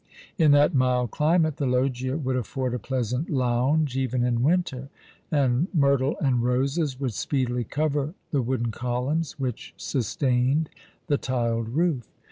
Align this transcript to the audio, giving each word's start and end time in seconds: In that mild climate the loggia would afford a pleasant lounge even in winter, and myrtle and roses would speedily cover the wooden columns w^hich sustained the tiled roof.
In 0.35 0.49
that 0.53 0.73
mild 0.73 1.11
climate 1.11 1.57
the 1.57 1.67
loggia 1.67 2.17
would 2.17 2.35
afford 2.35 2.73
a 2.73 2.79
pleasant 2.79 3.29
lounge 3.29 3.95
even 3.95 4.23
in 4.23 4.41
winter, 4.41 4.89
and 5.29 5.67
myrtle 5.75 6.15
and 6.19 6.41
roses 6.41 6.99
would 6.99 7.13
speedily 7.13 7.63
cover 7.65 8.15
the 8.31 8.41
wooden 8.41 8.71
columns 8.71 9.35
w^hich 9.39 9.73
sustained 9.77 10.71
the 11.05 11.19
tiled 11.19 11.69
roof. 11.69 12.07